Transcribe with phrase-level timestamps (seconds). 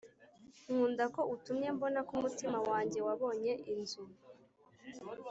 [0.63, 4.03] nkunda ko utumye mbona ko umutima wanjye wabonye inzu.